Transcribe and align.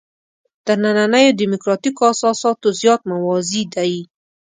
تر 0.65 0.77
نننیو 0.83 1.37
دیموکراتیکو 1.41 2.01
اساساتو 2.13 2.67
زیات 2.79 3.01
موازي 3.11 3.63
دي. 3.73 3.95